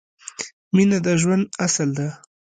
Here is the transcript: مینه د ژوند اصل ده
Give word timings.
مینه 0.75 0.97
د 1.05 1.07
ژوند 1.21 1.45
اصل 1.65 1.89
ده 1.97 2.07